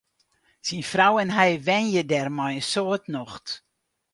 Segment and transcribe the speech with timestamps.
[0.65, 3.47] Syn frou en hy wenje dêr mei in soad nocht.